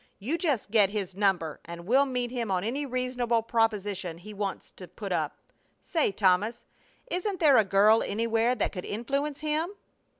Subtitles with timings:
[0.17, 4.71] You just get his number and we'll meet him on any reasonable proposition he wants
[4.71, 5.37] to put up.
[5.83, 6.65] Say, Thomas,
[7.11, 9.69] isn't there a girl anywhere that could influence him?"